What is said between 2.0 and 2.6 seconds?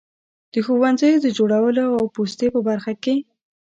پوستې په